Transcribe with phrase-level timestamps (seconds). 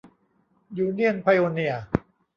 [0.77, 1.83] ยูเนี่ยนไพโอเนียร์